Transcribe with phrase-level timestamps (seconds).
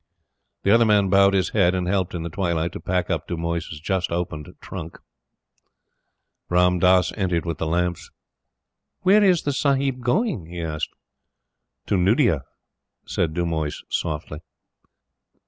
[0.63, 3.79] The other man bowed his head, and helped, in the twilight, to pack up Dumoise's
[3.79, 4.99] just opened trunks.
[6.49, 8.09] Ram Dass entered with the lamps.
[9.01, 10.89] "Where is the Sahib going?" he asked.
[11.85, 12.45] "To Nuddea,"
[13.05, 14.39] said Dumoise, softly.